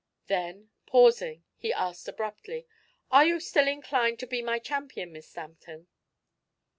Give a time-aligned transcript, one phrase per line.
[0.25, 2.65] Then, pausing, he asked abruptly:
[3.11, 5.89] "Are you still inclined to be my champion, Miss Stanton?"